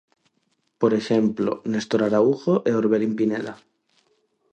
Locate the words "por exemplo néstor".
0.81-2.01